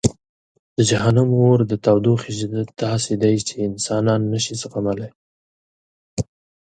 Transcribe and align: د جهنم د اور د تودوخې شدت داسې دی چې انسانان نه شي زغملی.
د 0.77 0.79
جهنم 0.89 1.27
د 1.33 1.35
اور 1.45 1.59
د 1.71 1.73
تودوخې 1.85 2.31
شدت 2.39 2.69
داسې 2.85 3.13
دی 3.23 3.35
چې 3.47 3.55
انسانان 3.67 4.21
نه 4.31 4.39
شي 4.43 4.53
زغملی. 4.61 5.09